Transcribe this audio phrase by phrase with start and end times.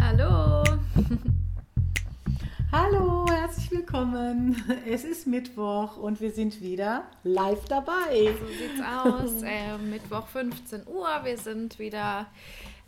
[0.00, 0.62] Hallo.
[2.72, 4.62] Hallo, herzlich willkommen.
[4.88, 8.34] Es ist Mittwoch und wir sind wieder live dabei.
[8.40, 9.42] So sieht's aus.
[9.44, 11.08] Äh, Mittwoch 15 Uhr.
[11.24, 12.26] Wir sind wieder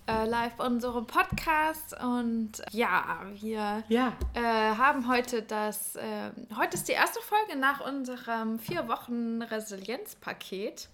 [0.09, 4.13] äh, live bei unserem Podcast und ja, wir Ja.
[4.35, 4.41] äh,
[4.77, 5.97] haben heute das.
[5.97, 10.89] Äh, heute ist die erste Folge nach unserem vier Wochen Resilienzpaket.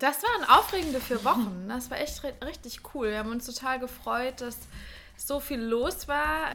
[0.00, 1.66] Das waren aufregende vier Wochen.
[1.68, 3.10] Das war echt ri- richtig cool.
[3.10, 4.56] Wir haben uns total gefreut, dass
[5.16, 6.52] so viel los war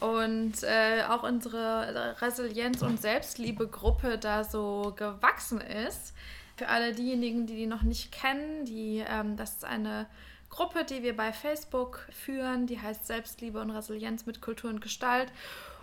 [0.00, 6.12] und äh, auch unsere Resilienz- und Selbstliebe-Gruppe da so gewachsen ist.
[6.56, 10.06] Für alle diejenigen, die die noch nicht kennen, die, ähm, das ist eine
[10.50, 15.32] Gruppe, die wir bei Facebook führen, die heißt Selbstliebe und Resilienz mit Kultur und Gestalt.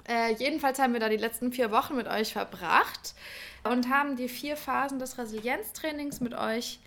[0.07, 3.15] Äh, jedenfalls haben wir da die letzten vier Wochen mit euch verbracht
[3.63, 6.79] und haben die vier Phasen des Resilienztrainings mit euch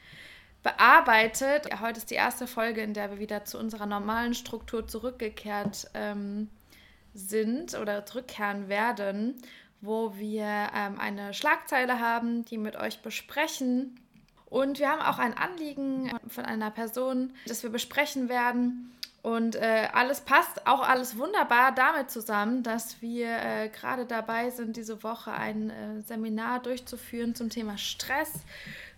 [0.64, 1.68] bearbeitet.
[1.80, 6.48] Heute ist die erste Folge, in der wir wieder zu unserer normalen Struktur zurückgekehrt ähm,
[7.12, 9.36] sind oder zurückkehren werden,
[9.80, 14.00] wo wir ähm, eine Schlagzeile haben, die mit euch besprechen.
[14.46, 18.90] Und wir haben auch ein Anliegen von einer Person, das wir besprechen werden.
[19.24, 24.76] Und äh, alles passt auch alles wunderbar damit zusammen, dass wir äh, gerade dabei sind,
[24.76, 28.40] diese Woche ein äh, Seminar durchzuführen zum Thema Stress, Ja,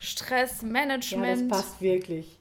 [0.01, 1.49] Stressmanagement.
[1.53, 2.41] das passt wirklich.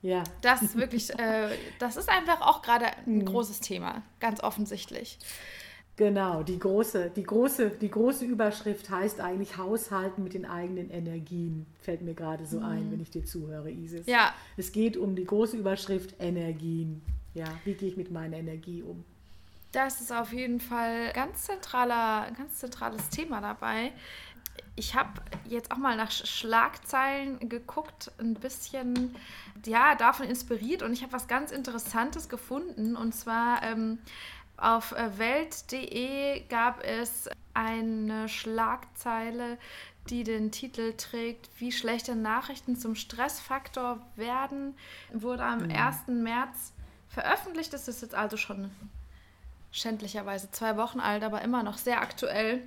[0.00, 0.24] Ja.
[0.40, 5.18] Das ist wirklich, äh, das ist einfach auch gerade ein großes Thema, ganz offensichtlich.
[5.96, 11.66] Genau, die große, die, große, die große Überschrift heißt eigentlich Haushalten mit den eigenen Energien.
[11.82, 14.06] Fällt mir gerade so ein, wenn ich dir zuhöre, Isis.
[14.06, 14.32] Ja.
[14.56, 17.02] Es geht um die große Überschrift Energien.
[17.36, 19.04] Ja, wie gehe ich mit meiner Energie um?
[19.72, 23.92] Das ist auf jeden Fall ganz zentraler, ganz zentrales Thema dabei.
[24.74, 29.14] Ich habe jetzt auch mal nach Sch- Schlagzeilen geguckt, ein bisschen
[29.66, 33.98] ja davon inspiriert und ich habe was ganz Interessantes gefunden und zwar ähm,
[34.56, 39.58] auf äh, Welt.de gab es eine Schlagzeile,
[40.08, 44.74] die den Titel trägt, wie schlechte Nachrichten zum Stressfaktor werden,
[45.12, 46.06] wurde am 1.
[46.06, 46.72] März
[47.16, 47.72] veröffentlicht.
[47.72, 48.70] Das ist jetzt also schon
[49.72, 52.62] schändlicherweise zwei Wochen alt, aber immer noch sehr aktuell.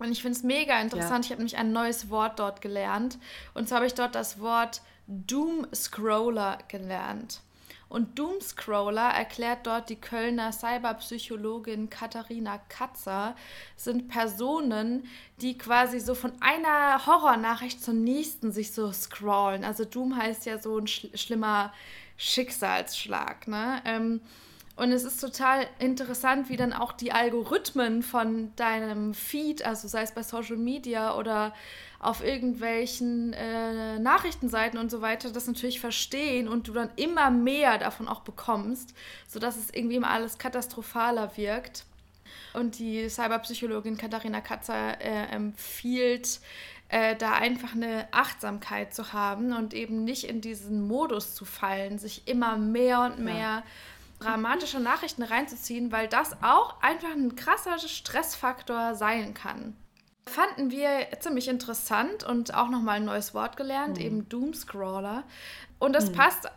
[0.00, 1.24] Und ich finde es mega interessant.
[1.24, 3.18] Ich habe nämlich ein neues Wort dort gelernt.
[3.54, 7.40] Und zwar habe ich dort das Wort Doomscroller gelernt.
[7.88, 13.34] Und Doomscroller erklärt dort die Kölner Cyberpsychologin Katharina Katzer,
[13.76, 15.08] sind Personen,
[15.40, 19.64] die quasi so von einer Horrornachricht zur nächsten sich so scrollen.
[19.64, 21.72] Also Doom heißt ja so ein schl schlimmer
[22.18, 23.48] Schicksalsschlag.
[23.48, 23.80] Ne?
[23.86, 24.20] Ähm,
[24.76, 30.02] und es ist total interessant, wie dann auch die Algorithmen von deinem Feed, also sei
[30.02, 31.52] es bei Social Media oder
[31.98, 37.78] auf irgendwelchen äh, Nachrichtenseiten und so weiter, das natürlich verstehen und du dann immer mehr
[37.78, 38.94] davon auch bekommst,
[39.26, 41.84] sodass es irgendwie immer alles katastrophaler wirkt.
[42.54, 46.40] Und die Cyberpsychologin Katharina Katzer äh, empfiehlt,
[46.88, 51.98] äh, da einfach eine Achtsamkeit zu haben und eben nicht in diesen Modus zu fallen,
[51.98, 53.62] sich immer mehr und mehr
[54.20, 59.76] dramatische Nachrichten reinzuziehen, weil das auch einfach ein krasser Stressfaktor sein kann.
[60.26, 65.24] Fanden wir ziemlich interessant und auch nochmal ein neues Wort gelernt, eben Doomscrawler.
[65.78, 66.50] Und das passt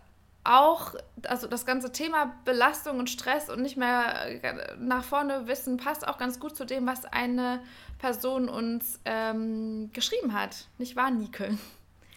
[0.43, 0.95] auch,
[1.27, 4.39] also das ganze Thema Belastung und Stress und nicht mehr
[4.79, 7.61] nach vorne wissen, passt auch ganz gut zu dem, was eine
[7.99, 10.67] Person uns ähm, geschrieben hat.
[10.77, 11.57] Nicht wahr, Nike?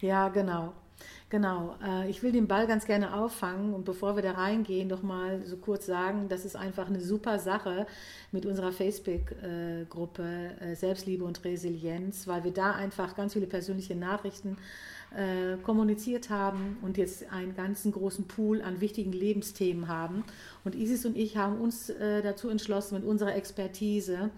[0.01, 0.73] Ja, genau.
[1.29, 1.75] Genau.
[1.83, 5.43] Äh, Ich will den Ball ganz gerne auffangen und bevor wir da reingehen, doch mal
[5.45, 7.87] so kurz sagen, das ist einfach eine super Sache
[8.31, 10.23] mit unserer Facebook-Gruppe
[10.59, 14.57] äh, Selbstliebe und Resilienz, weil wir da einfach ganz viele persönliche Nachrichten
[15.15, 20.23] äh, kommuniziert haben und jetzt einen ganzen großen Pool an wichtigen Lebensthemen haben.
[20.63, 21.91] Und Isis und ich haben uns
[22.23, 24.29] dazu entschlossen, mit unserer Expertise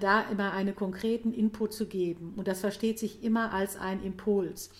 [0.00, 2.34] da immer einen konkreten Input zu geben.
[2.36, 4.70] Und das versteht sich immer als ein Impuls.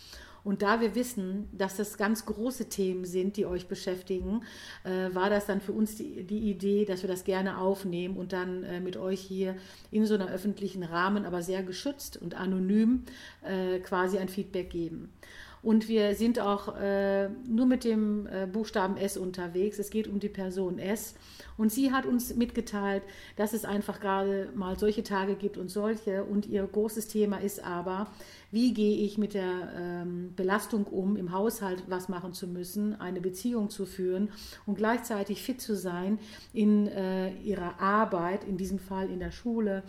[0.44, 4.42] Und da wir wissen, dass das ganz große Themen sind, die euch beschäftigen,
[4.84, 8.32] äh, war das dann für uns die, die Idee, dass wir das gerne aufnehmen und
[8.32, 9.56] dann äh, mit euch hier
[9.90, 13.04] in so einem öffentlichen Rahmen, aber sehr geschützt und anonym
[13.42, 15.12] äh, quasi ein Feedback geben.
[15.62, 19.78] Und wir sind auch äh, nur mit dem äh, Buchstaben S unterwegs.
[19.78, 21.14] Es geht um die Person S.
[21.58, 23.02] Und sie hat uns mitgeteilt,
[23.36, 26.24] dass es einfach gerade mal solche Tage gibt und solche.
[26.24, 28.06] Und ihr großes Thema ist aber,
[28.50, 33.20] wie gehe ich mit der ähm, Belastung um, im Haushalt was machen zu müssen, eine
[33.20, 34.30] Beziehung zu führen
[34.64, 36.18] und gleichzeitig fit zu sein
[36.54, 39.82] in äh, ihrer Arbeit, in diesem Fall in der Schule.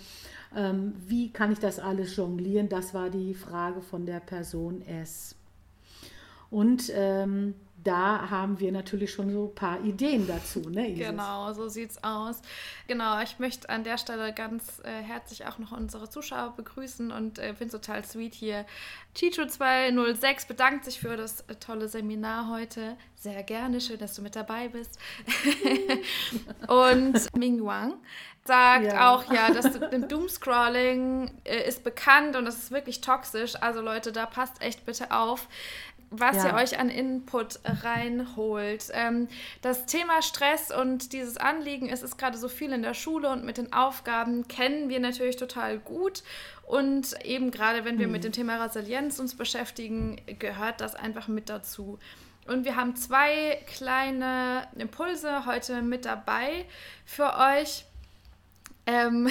[0.54, 2.68] Ähm, wie kann ich das alles jonglieren?
[2.68, 5.36] Das war die Frage von der Person S.
[6.52, 10.60] Und ähm, da haben wir natürlich schon so ein paar Ideen dazu.
[10.70, 12.42] Ne, genau, so sieht's aus.
[12.88, 17.40] Genau, ich möchte an der Stelle ganz äh, herzlich auch noch unsere Zuschauer begrüßen und
[17.40, 18.66] äh, finde es total sweet hier.
[19.16, 22.98] Chicho206 bedankt sich für das äh, tolle Seminar heute.
[23.16, 25.00] Sehr gerne, schön, dass du mit dabei bist.
[26.68, 27.96] und Ming Wang
[28.46, 29.12] sagt ja.
[29.12, 33.56] auch, ja, das Doomscrolling äh, ist bekannt und das ist wirklich toxisch.
[33.62, 35.48] Also Leute, da passt echt bitte auf
[36.12, 36.50] was ja.
[36.50, 38.88] ihr euch an Input reinholt.
[38.92, 39.30] Ähm,
[39.62, 43.46] das Thema Stress und dieses Anliegen, es ist gerade so viel in der Schule und
[43.46, 46.22] mit den Aufgaben kennen wir natürlich total gut.
[46.68, 48.14] Und eben gerade wenn wir mhm.
[48.14, 51.98] mit dem Thema Resilienz uns beschäftigen, gehört das einfach mit dazu.
[52.46, 56.66] Und wir haben zwei kleine Impulse heute mit dabei
[57.06, 57.86] für euch.
[58.86, 59.30] Ähm,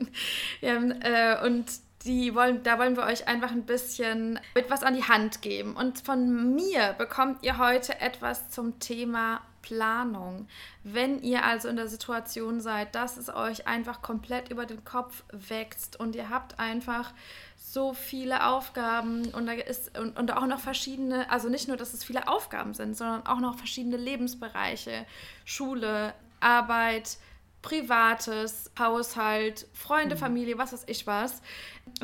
[0.60, 1.66] ja, äh, und
[2.04, 5.74] die wollen, da wollen wir euch einfach ein bisschen etwas an die Hand geben.
[5.74, 10.48] Und von mir bekommt ihr heute etwas zum Thema Planung.
[10.84, 15.24] Wenn ihr also in der Situation seid, dass es euch einfach komplett über den Kopf
[15.32, 17.12] wächst und ihr habt einfach
[17.56, 21.92] so viele Aufgaben und da ist und, und auch noch verschiedene, also nicht nur, dass
[21.92, 25.04] es viele Aufgaben sind, sondern auch noch verschiedene Lebensbereiche,
[25.44, 27.18] Schule, Arbeit,
[27.62, 30.20] Privates, Haushalt, Freunde, mhm.
[30.20, 31.42] Familie, was weiß ich was,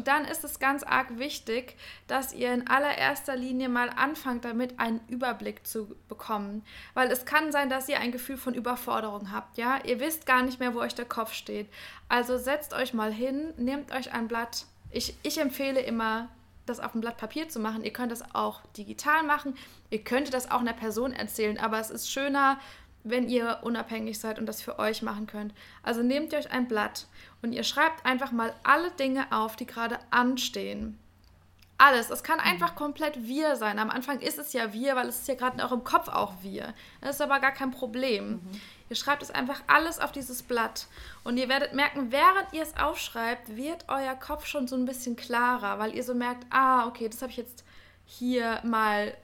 [0.03, 5.01] dann ist es ganz arg wichtig, dass ihr in allererster Linie mal anfangt, damit einen
[5.09, 6.65] Überblick zu bekommen.
[6.95, 9.79] Weil es kann sein, dass ihr ein Gefühl von Überforderung habt, ja?
[9.85, 11.69] Ihr wisst gar nicht mehr, wo euch der Kopf steht.
[12.09, 14.67] Also setzt euch mal hin, nehmt euch ein Blatt.
[14.91, 16.29] Ich, ich empfehle immer,
[16.67, 17.85] das auf ein Blatt Papier zu machen.
[17.85, 19.55] Ihr könnt das auch digital machen.
[19.91, 22.59] Ihr könntet das auch einer Person erzählen, aber es ist schöner,
[23.05, 25.55] wenn ihr unabhängig seid und das für euch machen könnt.
[25.83, 27.07] Also nehmt ihr euch ein Blatt
[27.43, 30.99] und ihr schreibt einfach mal alle Dinge auf, die gerade anstehen.
[31.77, 32.09] Alles.
[32.09, 33.79] Es kann einfach komplett wir sein.
[33.79, 36.35] Am Anfang ist es ja wir, weil es ist ja gerade in eurem Kopf auch
[36.41, 36.73] wir.
[37.01, 38.31] Das ist aber gar kein Problem.
[38.31, 38.61] Mhm.
[38.89, 40.87] Ihr schreibt es einfach alles auf dieses Blatt.
[41.25, 45.17] Und ihr werdet merken, während ihr es aufschreibt, wird euer Kopf schon so ein bisschen
[45.17, 47.65] klarer, weil ihr so merkt, ah, okay, das habe ich jetzt
[48.07, 49.15] hier mal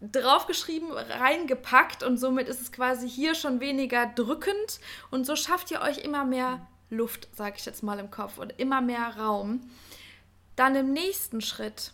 [0.00, 5.80] draufgeschrieben, reingepackt und somit ist es quasi hier schon weniger drückend und so schafft ihr
[5.80, 9.60] euch immer mehr Luft, sage ich jetzt mal im Kopf und immer mehr Raum.
[10.54, 11.92] Dann im nächsten Schritt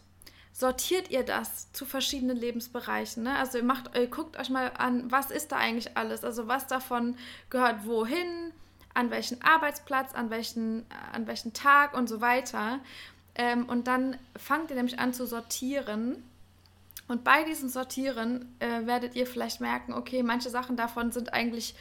[0.52, 3.22] sortiert ihr das zu verschiedenen Lebensbereichen.
[3.22, 3.36] Ne?
[3.36, 6.24] Also ihr macht, ihr guckt euch mal an, was ist da eigentlich alles?
[6.24, 7.16] Also was davon
[7.50, 8.52] gehört wohin,
[8.94, 12.80] an welchen Arbeitsplatz, an welchen, an welchen Tag und so weiter.
[13.34, 16.22] Ähm, und dann fangt ihr nämlich an zu sortieren
[17.12, 21.74] und bei diesen Sortieren äh, werdet ihr vielleicht merken, okay, manche Sachen davon sind eigentlich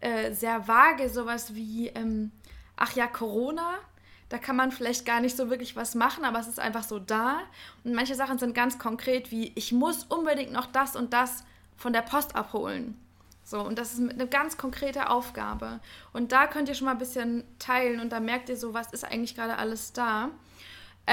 [0.00, 2.30] äh, sehr vage, sowas wie, ähm,
[2.76, 3.74] ach ja, Corona.
[4.30, 6.98] Da kann man vielleicht gar nicht so wirklich was machen, aber es ist einfach so
[6.98, 7.40] da.
[7.84, 11.44] Und manche Sachen sind ganz konkret, wie ich muss unbedingt noch das und das
[11.76, 12.96] von der Post abholen.
[13.44, 15.80] So, und das ist eine ganz konkrete Aufgabe.
[16.14, 18.92] Und da könnt ihr schon mal ein bisschen teilen und da merkt ihr so, was
[18.94, 20.30] ist eigentlich gerade alles da.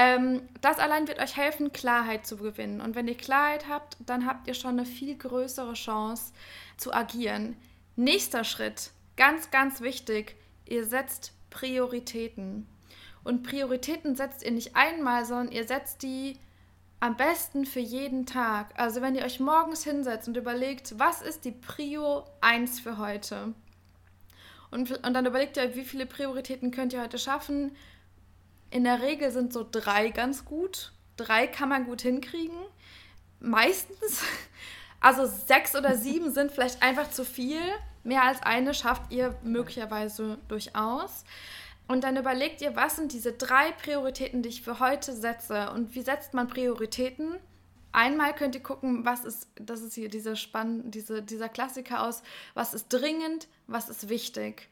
[0.00, 2.80] Ähm, das allein wird euch helfen, Klarheit zu gewinnen.
[2.80, 6.32] Und wenn ihr Klarheit habt, dann habt ihr schon eine viel größere Chance
[6.76, 7.56] zu agieren.
[7.96, 10.36] Nächster Schritt, ganz, ganz wichtig,
[10.66, 12.68] ihr setzt Prioritäten.
[13.24, 16.38] Und Prioritäten setzt ihr nicht einmal, sondern ihr setzt die
[17.00, 18.78] am besten für jeden Tag.
[18.78, 23.52] Also wenn ihr euch morgens hinsetzt und überlegt, was ist die Prio 1 für heute?
[24.70, 27.72] Und, und dann überlegt ihr, wie viele Prioritäten könnt ihr heute schaffen?
[28.70, 30.92] In der Regel sind so drei ganz gut.
[31.16, 32.58] Drei kann man gut hinkriegen.
[33.40, 34.22] Meistens.
[35.00, 37.60] Also sechs oder sieben sind vielleicht einfach zu viel.
[38.02, 41.24] Mehr als eine schafft ihr möglicherweise durchaus.
[41.86, 45.70] Und dann überlegt ihr, was sind diese drei Prioritäten, die ich für heute setze.
[45.70, 47.36] Und wie setzt man Prioritäten?
[47.92, 52.24] Einmal könnt ihr gucken, was ist, das ist hier diese Spann, diese, dieser Klassiker aus,
[52.54, 54.68] was ist dringend, was ist wichtig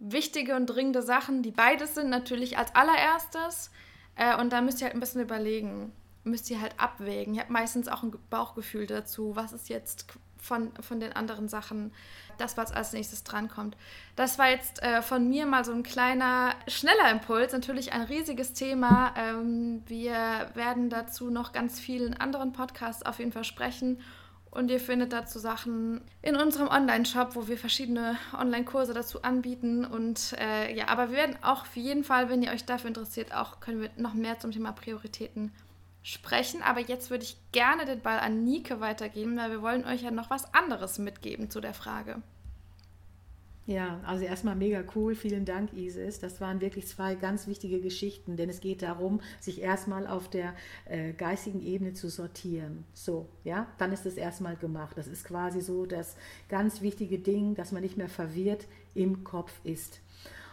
[0.00, 3.70] wichtige und dringende Sachen, die beides sind, natürlich als allererstes.
[4.16, 5.92] Äh, und da müsst ihr halt ein bisschen überlegen.
[6.24, 7.34] Müsst ihr halt abwägen.
[7.34, 11.92] Ihr habt meistens auch ein Bauchgefühl dazu, was ist jetzt von, von den anderen Sachen,
[12.38, 13.76] das, was als nächstes drankommt.
[14.16, 18.54] Das war jetzt äh, von mir mal so ein kleiner, schneller Impuls, natürlich ein riesiges
[18.54, 19.14] Thema.
[19.16, 24.00] Ähm, wir werden dazu noch ganz vielen anderen Podcasts auf jeden Fall sprechen.
[24.50, 29.84] Und ihr findet dazu Sachen in unserem Online-Shop, wo wir verschiedene Online-Kurse dazu anbieten.
[29.84, 33.32] Und äh, ja, aber wir werden auch auf jeden Fall, wenn ihr euch dafür interessiert,
[33.32, 35.52] auch können wir noch mehr zum Thema Prioritäten
[36.02, 36.62] sprechen.
[36.62, 40.10] Aber jetzt würde ich gerne den Ball an Nike weitergeben, weil wir wollen euch ja
[40.10, 42.20] noch was anderes mitgeben zu der Frage.
[43.70, 45.14] Ja, also erstmal mega cool.
[45.14, 46.18] Vielen Dank, Isis.
[46.18, 50.54] Das waren wirklich zwei ganz wichtige Geschichten, denn es geht darum, sich erstmal auf der
[50.86, 52.84] äh, geistigen Ebene zu sortieren.
[52.94, 54.96] So, ja, dann ist es erstmal gemacht.
[54.98, 56.16] Das ist quasi so das
[56.48, 60.00] ganz wichtige Ding, dass man nicht mehr verwirrt im Kopf ist.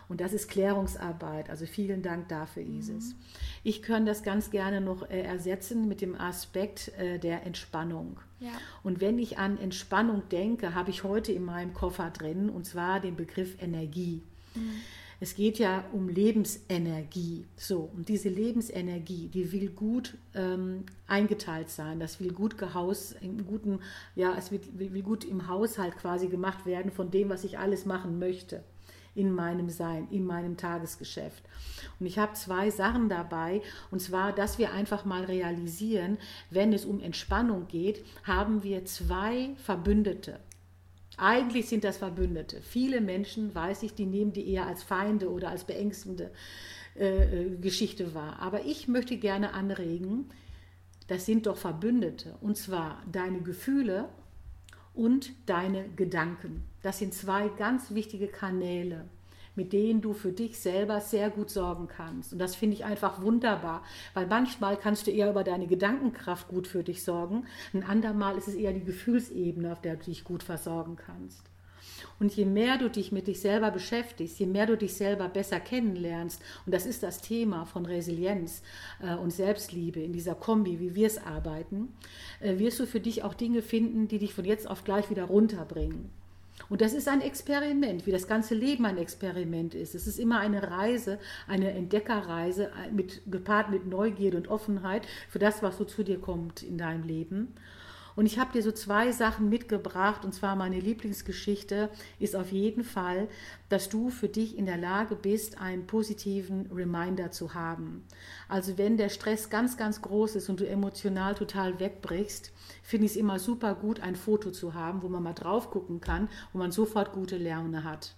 [0.10, 1.50] Und das ist Klärungsarbeit.
[1.50, 3.10] Also vielen Dank dafür, Isis.
[3.10, 3.20] Mhm.
[3.64, 8.20] Ich kann das ganz gerne noch äh, ersetzen mit dem Aspekt äh, der Entspannung.
[8.40, 8.52] Ja.
[8.84, 13.00] Und wenn ich an Entspannung denke, habe ich heute in meinem Koffer drin, und zwar
[13.00, 14.22] den Begriff Energie.
[14.56, 14.72] Mhm.
[15.20, 17.46] Es geht ja um Lebensenergie.
[17.58, 22.00] So, und diese Lebensenergie, die will gut ähm, eingeteilt sein.
[22.00, 23.80] Das will gut gehaus, im guten,
[24.16, 27.86] ja, es will, will gut im Haushalt quasi gemacht werden von dem, was ich alles
[27.86, 28.64] machen möchte
[29.18, 31.44] in meinem Sein, in meinem Tagesgeschäft.
[32.00, 36.18] Und ich habe zwei Sachen dabei, und zwar, dass wir einfach mal realisieren,
[36.52, 40.40] wenn es um Entspannung geht, haben wir zwei Verbündete.
[41.18, 42.62] Eigentlich sind das Verbündete.
[42.62, 46.32] Viele Menschen, weiß ich, die nehmen die eher als Feinde oder als beängstende
[46.96, 48.38] äh, äh Geschichte wahr.
[48.40, 50.30] Aber ich möchte gerne anregen,
[51.08, 52.36] das sind doch Verbündete.
[52.42, 54.10] Und zwar deine Gefühle
[54.94, 56.64] und deine Gedanken.
[56.88, 59.10] Das sind zwei ganz wichtige Kanäle,
[59.56, 62.32] mit denen du für dich selber sehr gut sorgen kannst.
[62.32, 66.66] Und das finde ich einfach wunderbar, weil manchmal kannst du eher über deine Gedankenkraft gut
[66.66, 70.44] für dich sorgen, ein andermal ist es eher die Gefühlsebene, auf der du dich gut
[70.44, 71.44] versorgen kannst.
[72.22, 75.60] Und je mehr du dich mit dich selber beschäftigst, je mehr du dich selber besser
[75.60, 78.62] kennenlernst, und das ist das Thema von Resilienz
[79.02, 81.90] äh, und Selbstliebe in dieser Kombi, wie wir es arbeiten,
[82.40, 85.26] äh, wirst du für dich auch Dinge finden, die dich von jetzt auf gleich wieder
[85.26, 86.10] runterbringen.
[86.70, 89.96] Und das ist ein Experiment, wie das ganze Leben ein Experiment ist.
[89.96, 95.40] Es ist immer eine Reise, eine Entdeckerreise, äh, mit, gepaart mit Neugierde und Offenheit für
[95.40, 97.54] das, was so zu dir kommt in deinem Leben.
[98.18, 100.26] Und ich habe dir so zwei Sachen mitgebracht.
[100.26, 103.28] Und zwar meine Lieblingsgeschichte ist auf jeden Fall,
[103.70, 108.04] dass du für dich in der Lage bist, einen positiven Reminder zu haben.
[108.50, 113.12] Also wenn der Stress ganz, ganz groß ist und du emotional total wegbrichst, finde ich
[113.12, 116.58] es immer super gut, ein Foto zu haben, wo man mal drauf gucken kann, wo
[116.58, 118.16] man sofort gute Laune hat.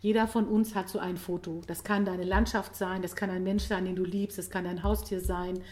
[0.00, 1.62] Jeder von uns hat so ein Foto.
[1.68, 4.64] Das kann deine Landschaft sein, das kann ein Mensch sein, den du liebst, das kann
[4.64, 5.62] dein Haustier sein,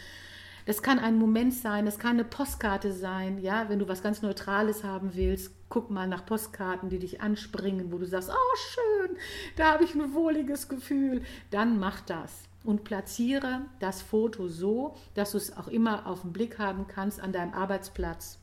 [0.65, 4.21] das kann ein Moment sein, das kann eine Postkarte sein, ja, wenn du was ganz
[4.21, 9.17] Neutrales haben willst, guck mal nach Postkarten, die dich anspringen, wo du sagst, oh schön,
[9.55, 15.31] da habe ich ein wohliges Gefühl, dann mach das und platziere das Foto so, dass
[15.31, 18.39] du es auch immer auf den Blick haben kannst an deinem Arbeitsplatz.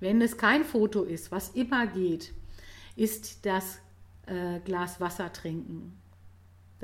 [0.00, 2.32] Wenn es kein Foto ist, was immer geht,
[2.96, 3.80] ist das
[4.26, 5.98] äh, Glas Wasser trinken.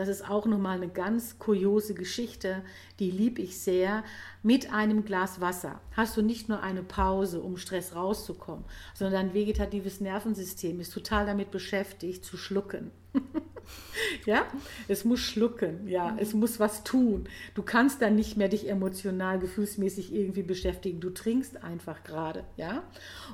[0.01, 2.63] Das ist auch nochmal eine ganz kuriose Geschichte,
[3.01, 4.03] die liebe ich sehr.
[4.43, 8.65] Mit einem Glas Wasser hast du nicht nur eine Pause, um Stress rauszukommen,
[8.95, 12.93] sondern dein vegetatives Nervensystem ist total damit beschäftigt, zu schlucken.
[14.27, 14.47] ja,
[14.89, 16.19] es muss schlucken, ja, mhm.
[16.19, 17.29] es muss was tun.
[17.55, 21.01] Du kannst dann nicht mehr dich emotional, gefühlsmäßig irgendwie beschäftigen.
[21.01, 22.83] Du trinkst einfach gerade, ja.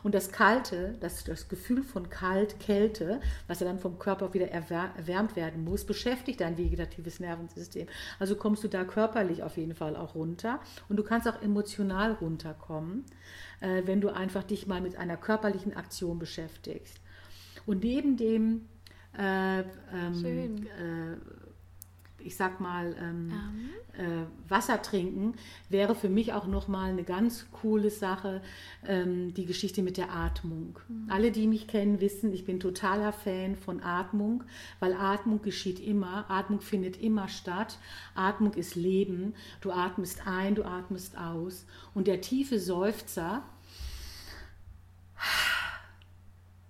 [0.02, 4.50] Und das Kalte, das, das Gefühl von Kalt, Kälte, was ja dann vom Körper wieder
[4.50, 7.87] erwärmt werden muss, beschäftigt dein vegetatives Nervensystem.
[8.19, 12.12] Also kommst du da körperlich auf jeden Fall auch runter und du kannst auch emotional
[12.12, 13.05] runterkommen,
[13.61, 17.00] äh, wenn du einfach dich mal mit einer körperlichen Aktion beschäftigst.
[17.66, 18.66] Und neben dem
[19.19, 21.17] äh, ähm, äh,
[22.27, 24.03] ich sag mal, ähm, um.
[24.05, 25.35] äh, Wasser trinken,
[25.69, 28.43] wäre für mich auch nochmal eine ganz coole Sache,
[28.85, 30.79] ähm, die Geschichte mit der Atmung.
[30.89, 31.09] Mhm.
[31.09, 34.43] Alle, die mich kennen, wissen, ich bin totaler Fan von Atmung,
[34.81, 37.79] weil Atmung geschieht immer, Atmung findet immer statt,
[38.17, 43.45] Atmung ist Leben, du atmest ein, du atmest aus und der tiefe Seufzer,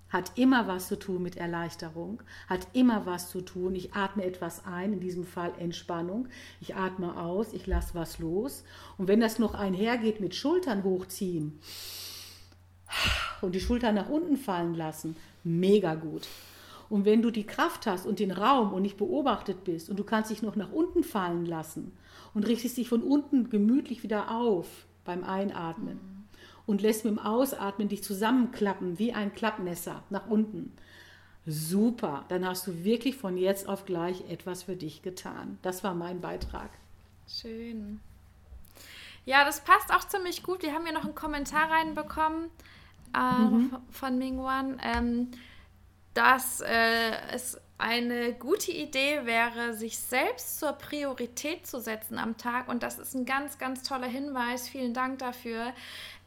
[0.09, 3.75] hat immer was zu tun mit Erleichterung, hat immer was zu tun.
[3.75, 6.29] Ich atme etwas ein, in diesem Fall Entspannung.
[6.61, 8.65] Ich atme aus, ich lasse was los.
[8.99, 11.59] Und wenn das noch einhergeht mit Schultern hochziehen
[13.41, 16.29] und die Schultern nach unten fallen lassen, mega gut.
[16.89, 20.05] Und wenn du die Kraft hast und den Raum und nicht beobachtet bist und du
[20.05, 21.93] kannst dich noch nach unten fallen lassen
[22.33, 26.16] und richtest dich von unten gemütlich wieder auf beim Einatmen
[26.67, 30.73] und lässt mit dem Ausatmen dich zusammenklappen wie ein Klappmesser nach unten.
[31.47, 35.59] Super, dann hast du wirklich von jetzt auf gleich etwas für dich getan.
[35.63, 36.71] Das war mein Beitrag.
[37.29, 38.01] Schön.
[39.25, 40.63] Ja, das passt auch ziemlich gut.
[40.63, 42.51] Wir haben hier noch einen Kommentar reinbekommen
[43.15, 43.77] äh, mhm.
[43.91, 45.31] von Mingwan, ähm,
[46.15, 52.69] dass äh, es eine gute Idee wäre, sich selbst zur Priorität zu setzen am Tag.
[52.69, 54.69] Und das ist ein ganz, ganz toller Hinweis.
[54.69, 55.75] Vielen Dank dafür.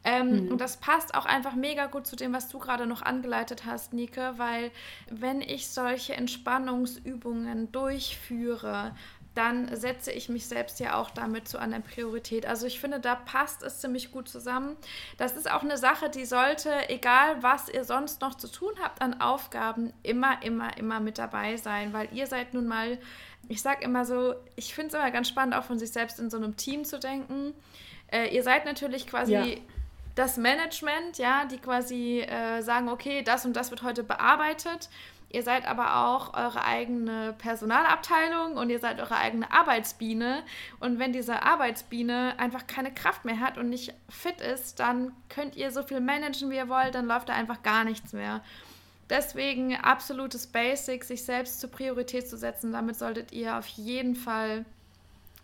[0.02, 0.52] Ähm, mhm.
[0.52, 3.92] Und das passt auch einfach mega gut zu dem, was du gerade noch angeleitet hast,
[3.92, 4.70] Nike, weil
[5.10, 8.92] wenn ich solche Entspannungsübungen durchführe,
[9.34, 12.46] dann setze ich mich selbst ja auch damit zu einer Priorität.
[12.46, 14.76] Also ich finde, da passt es ziemlich gut zusammen.
[15.18, 19.00] Das ist auch eine Sache, die sollte, egal was ihr sonst noch zu tun habt
[19.00, 22.98] an Aufgaben, immer, immer, immer mit dabei sein, weil ihr seid nun mal,
[23.48, 26.28] ich sage immer so, ich finde es immer ganz spannend, auch von sich selbst in
[26.28, 27.54] so einem Team zu denken.
[28.08, 29.44] Äh, ihr seid natürlich quasi ja.
[30.14, 34.88] Das Management, ja, die quasi äh, sagen, okay, das und das wird heute bearbeitet.
[35.32, 40.42] Ihr seid aber auch eure eigene Personalabteilung und ihr seid eure eigene Arbeitsbiene.
[40.80, 45.54] Und wenn diese Arbeitsbiene einfach keine Kraft mehr hat und nicht fit ist, dann könnt
[45.54, 48.42] ihr so viel managen, wie ihr wollt, dann läuft da einfach gar nichts mehr.
[49.08, 52.72] Deswegen absolutes Basic, sich selbst zur Priorität zu setzen.
[52.72, 54.64] Damit solltet ihr auf jeden Fall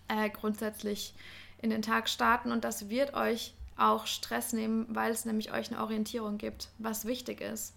[0.08, 1.14] äh, grundsätzlich
[1.62, 5.70] in den Tag starten und das wird euch auch Stress nehmen, weil es nämlich euch
[5.70, 7.74] eine Orientierung gibt, was wichtig ist.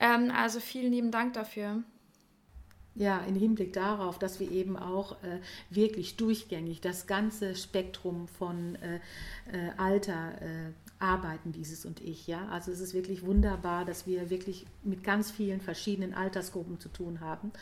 [0.00, 1.82] Ähm, also vielen lieben Dank dafür.
[2.96, 8.76] Ja, im Hinblick darauf, dass wir eben auch äh, wirklich durchgängig das ganze Spektrum von
[8.76, 9.00] äh,
[9.52, 10.70] äh, Alter äh,
[11.00, 12.28] arbeiten, dieses und ich.
[12.28, 16.88] Ja, also es ist wirklich wunderbar, dass wir wirklich mit ganz vielen verschiedenen Altersgruppen zu
[16.88, 17.52] tun haben.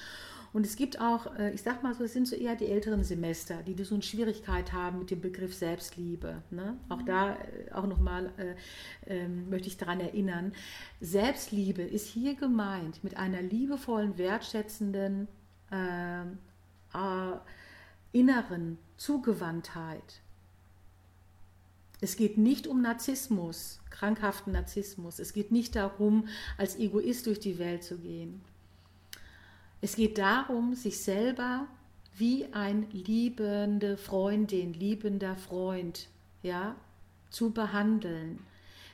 [0.52, 3.04] Und es gibt auch, äh, ich sag mal so, es sind so eher die älteren
[3.04, 6.42] Semester, die so eine Schwierigkeit haben mit dem Begriff Selbstliebe.
[6.50, 6.76] Ne?
[6.90, 7.06] Auch mhm.
[7.06, 10.52] da, äh, auch nochmal äh, äh, möchte ich daran erinnern,
[11.00, 15.26] Selbstliebe ist hier gemeint mit einer liebevollen, wertschätzenden,
[15.70, 16.38] ähm,
[16.92, 17.36] äh,
[18.12, 20.20] inneren Zugewandtheit.
[22.02, 25.18] Es geht nicht um Narzissmus, krankhaften Narzissmus.
[25.18, 26.26] Es geht nicht darum,
[26.58, 28.42] als Egoist durch die Welt zu gehen.
[29.84, 31.66] Es geht darum, sich selber
[32.16, 36.08] wie ein liebende Freundin, liebender Freund,
[36.42, 36.76] ja,
[37.30, 38.38] zu behandeln.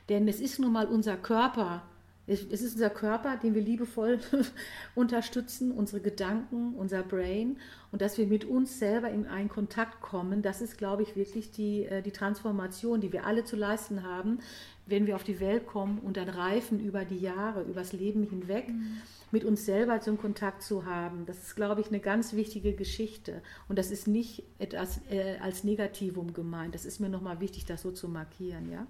[0.09, 1.83] Denn es ist nun mal unser Körper,
[2.29, 4.19] es ist unser Körper, den wir liebevoll
[4.95, 7.57] unterstützen, unsere Gedanken, unser Brain
[7.91, 11.51] und dass wir mit uns selber in einen Kontakt kommen, das ist, glaube ich, wirklich
[11.51, 14.39] die, äh, die Transformation, die wir alle zu leisten haben,
[14.85, 18.69] wenn wir auf die Welt kommen und dann reifen über die Jahre, übers Leben hinweg.
[18.69, 21.25] Mhm mit uns selber zum Kontakt zu haben.
[21.25, 23.41] Das ist, glaube ich, eine ganz wichtige Geschichte.
[23.67, 26.73] Und das ist nicht etwas äh, als Negativum gemeint.
[26.73, 28.87] Das ist mir nochmal wichtig, das so zu markieren, ja?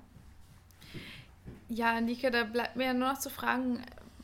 [1.68, 3.84] Ja, Nike, da bleibt mir nur noch zu fragen,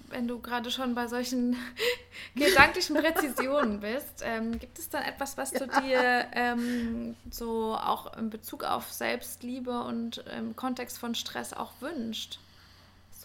[0.09, 1.55] wenn du gerade schon bei solchen
[2.35, 8.29] gedanklichen Präzisionen bist, ähm, gibt es dann etwas, was du dir ähm, so auch in
[8.29, 12.39] Bezug auf Selbstliebe und im Kontext von Stress auch wünschst?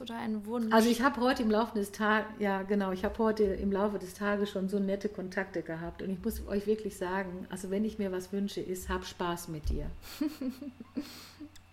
[0.00, 0.72] du da einen Wunsch?
[0.72, 3.98] Also ich habe heute im Laufe des Tages, ja genau, ich habe heute im Laufe
[3.98, 7.84] des Tages schon so nette Kontakte gehabt und ich muss euch wirklich sagen, also wenn
[7.84, 9.90] ich mir was wünsche, ist, hab Spaß mit dir.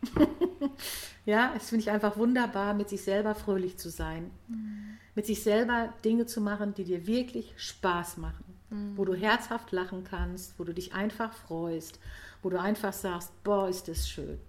[1.26, 4.32] ja, es finde ich einfach wunderbar, mit sich selber fröhlich zu sein.
[4.48, 4.98] Mhm.
[5.16, 8.46] Mit sich selber Dinge zu machen, die dir wirklich Spaß machen.
[8.70, 8.98] Mhm.
[8.98, 12.00] Wo du herzhaft lachen kannst, wo du dich einfach freust,
[12.42, 14.40] wo du einfach sagst, boah, ist das schön.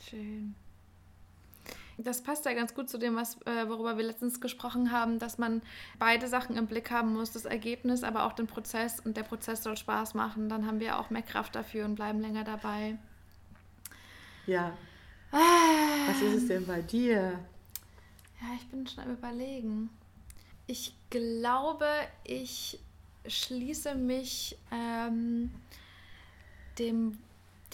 [0.00, 0.54] Schön.
[2.00, 5.36] Das passt ja ganz gut zu dem, was, äh, worüber wir letztens gesprochen haben, dass
[5.36, 5.62] man
[5.98, 9.64] beide Sachen im Blick haben muss, das Ergebnis, aber auch den Prozess und der Prozess
[9.64, 10.48] soll Spaß machen.
[10.48, 12.96] Dann haben wir auch mehr Kraft dafür und bleiben länger dabei.
[14.48, 14.76] Ja.
[15.30, 16.08] Ah.
[16.08, 17.38] Was ist es denn bei dir?
[18.40, 19.90] Ja, ich bin schon am Überlegen.
[20.66, 21.86] Ich glaube,
[22.24, 22.80] ich
[23.26, 25.50] schließe mich ähm,
[26.78, 27.18] dem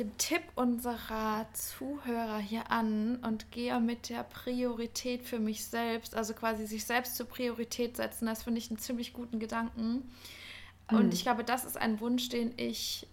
[0.00, 6.34] dem Tipp unserer Zuhörer hier an und gehe mit der Priorität für mich selbst, also
[6.34, 8.26] quasi sich selbst zur Priorität setzen.
[8.26, 10.10] Das finde ich einen ziemlich guten Gedanken.
[10.90, 10.98] Mhm.
[10.98, 13.06] Und ich glaube, das ist ein Wunsch, den ich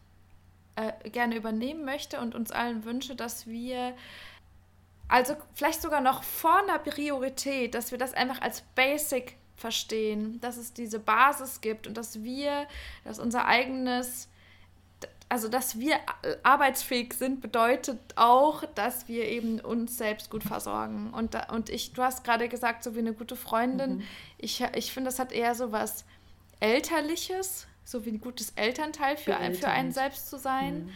[0.75, 3.93] äh, gerne übernehmen möchte und uns allen wünsche, dass wir,
[5.07, 10.57] also vielleicht sogar noch vor einer Priorität, dass wir das einfach als Basic verstehen, dass
[10.57, 12.67] es diese Basis gibt und dass wir,
[13.03, 14.27] dass unser eigenes
[15.31, 15.95] also dass wir
[16.43, 21.09] arbeitsfähig sind, bedeutet auch, dass wir eben uns selbst gut versorgen.
[21.13, 24.03] Und, und ich, du hast gerade gesagt, so wie eine gute Freundin, mhm.
[24.37, 26.03] ich, ich finde, das hat eher so was
[26.59, 30.85] Elterliches, so wie ein gutes Elternteil für, ein, für einen selbst zu sein.
[30.85, 30.89] Mhm.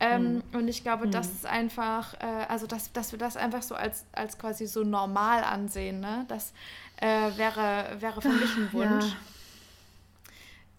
[0.00, 0.42] Ähm, mhm.
[0.52, 1.12] Und ich glaube, mhm.
[1.12, 4.82] das ist einfach, äh, also dass, dass wir das einfach so als, als quasi so
[4.82, 6.00] normal ansehen.
[6.00, 6.24] Ne?
[6.28, 6.52] Das
[6.96, 9.06] äh, wäre, wäre für mich ein Wunsch.
[9.06, 9.16] Ja.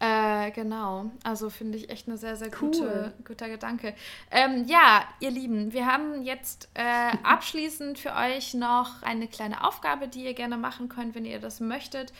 [0.04, 2.72] Äh, genau, also finde ich echt eine sehr, sehr cool.
[2.72, 3.96] gute, guter Gedanke.
[4.32, 10.10] Ähm, ja, ihr Lieben, wir haben jetzt äh, abschließend für euch noch eine kleine Aufgabe,
[10.10, 12.12] die ihr gerne machen könnt, wenn ihr das möchtet.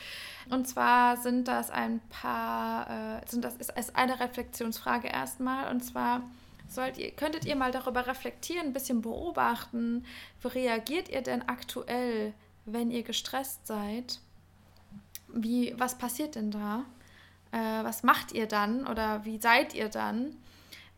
[0.48, 5.70] Und zwar sind das ein paar, äh, sind das ist, ist eine Reflexionsfrage erstmal.
[5.70, 6.22] Und zwar
[6.68, 10.06] sollt ihr, könntet ihr mal darüber reflektieren, ein bisschen beobachten,
[10.40, 12.32] wie reagiert ihr denn aktuell,
[12.64, 14.20] wenn ihr gestresst seid?
[15.28, 16.86] Wie, was passiert denn da?
[17.54, 20.36] Äh, was macht ihr dann oder wie seid ihr dann?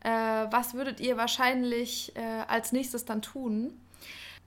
[0.01, 3.79] Äh, was würdet ihr wahrscheinlich äh, als nächstes dann tun?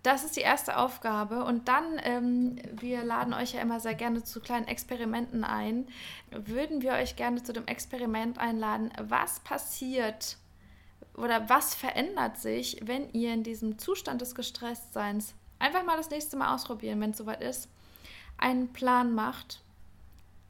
[0.02, 1.43] Das ist die erste Aufgabe.
[1.43, 5.88] Und dann, ähm, wir laden euch ja immer sehr gerne zu kleinen Experimenten ein,
[6.32, 10.38] würden wir euch gerne zu dem Experiment einladen, was passiert
[11.15, 16.38] oder was verändert sich, wenn ihr in diesem Zustand des Gestresstseins einfach mal das nächste
[16.38, 17.69] Mal ausprobieren, wenn es soweit ist,
[18.38, 19.62] einen Plan macht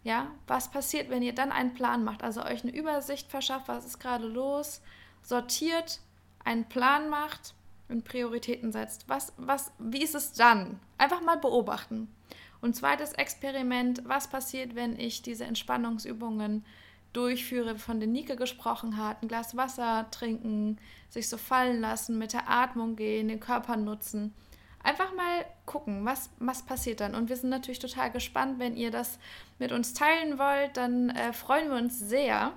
[0.04, 3.86] ja, was passiert, wenn ihr dann einen Plan macht, also euch eine Übersicht verschafft, was
[3.86, 4.82] ist gerade los,
[5.22, 6.00] sortiert,
[6.44, 7.54] einen Plan macht
[7.90, 9.10] und Prioritäten setzt.
[9.10, 10.80] Was, was, wie ist es dann?
[10.98, 12.08] Einfach mal beobachten.
[12.62, 16.66] Und zweites Experiment, was passiert, wenn ich diese Entspannungsübungen
[17.14, 20.78] durchführe, von denen Nike gesprochen hat, ein Glas Wasser trinken,
[21.10, 24.34] sich so fallen lassen, mit der Atmung gehen, den Körper nutzen
[24.84, 27.16] einfach mal gucken, was, was passiert dann.
[27.16, 29.20] Und wir sind natürlich total gespannt, wenn ihr das
[29.58, 32.54] mit uns teilen wollt, dann äh, freuen wir uns sehr.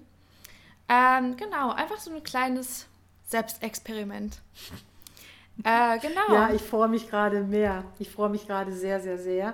[0.89, 2.87] Ähm, genau, einfach so ein kleines
[3.25, 4.41] Selbstexperiment.
[5.63, 6.33] Äh, genau.
[6.33, 7.83] Ja, ich freue mich gerade mehr.
[7.99, 9.53] Ich freue mich gerade sehr, sehr, sehr,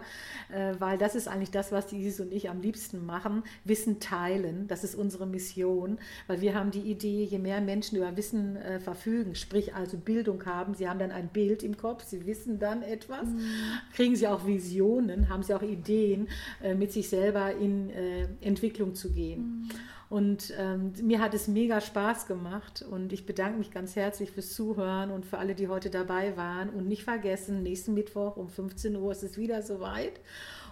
[0.49, 3.43] äh, weil das ist eigentlich das, was die Isis und ich am liebsten machen.
[3.65, 8.15] Wissen teilen, das ist unsere Mission, weil wir haben die Idee, je mehr Menschen über
[8.15, 12.25] Wissen äh, verfügen, sprich also Bildung haben, sie haben dann ein Bild im Kopf, sie
[12.25, 13.41] wissen dann etwas, mhm.
[13.93, 16.29] kriegen sie auch Visionen, haben sie auch Ideen,
[16.63, 19.67] äh, mit sich selber in äh, Entwicklung zu gehen.
[19.67, 19.69] Mhm.
[20.09, 24.53] Und ähm, mir hat es mega Spaß gemacht und ich bedanke mich ganz herzlich fürs
[24.53, 26.69] Zuhören und für alle, die heute dabei waren.
[26.69, 30.19] Und nicht vergessen, nächsten Mittwoch um 15 Uhr ist es wieder soweit.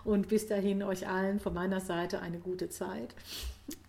[0.04, 3.14] Und bis dahin euch allen von meiner Seite eine gute Zeit.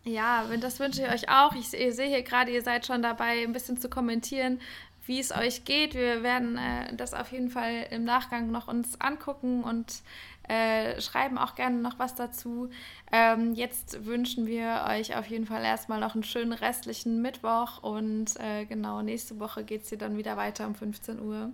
[0.04, 1.54] Ja, das wünsche ich euch auch.
[1.54, 4.60] Ich, sehe hier gerade, ihr seid schon dabei, ein bisschen zu kommentieren,
[5.08, 5.94] wie es euch geht.
[5.94, 10.02] Wir werden äh, das auf jeden Fall im Nachgang noch uns angucken und
[10.48, 12.70] äh, schreiben auch gerne noch was dazu.
[13.12, 18.38] Ähm, jetzt wünschen wir euch auf jeden Fall erstmal noch einen schönen restlichen Mittwoch und
[18.38, 21.52] äh, genau, nächste Woche geht es hier dann wieder weiter um 15 Uhr.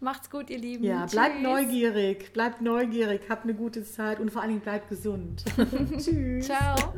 [0.00, 0.84] Macht's gut, ihr Lieben.
[0.84, 1.42] Ja, bleibt Tschüss.
[1.42, 5.44] neugierig, bleibt neugierig, habt eine gute Zeit und vor allen Dingen bleibt gesund.
[5.98, 6.46] Tschüss.
[6.46, 6.94] Ciao.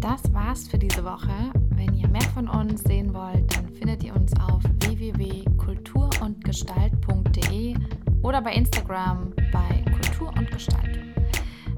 [0.00, 1.52] Das war's für diese Woche.
[1.70, 7.76] Wenn ihr mehr von uns sehen wollt, dann findet ihr uns auf www.kulturundgestalt.de
[8.22, 11.00] oder bei Instagram bei Kultur und Gestalt.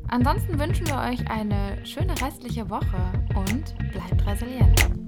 [0.07, 5.06] Ansonsten wünschen wir euch eine schöne restliche Woche und bleibt resilient.